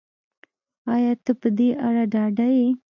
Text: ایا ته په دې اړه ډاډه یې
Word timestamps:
ایا 0.93 1.13
ته 1.23 1.31
په 1.41 1.47
دې 1.57 1.69
اړه 1.87 2.03
ډاډه 2.13 2.47
یې 2.57 2.67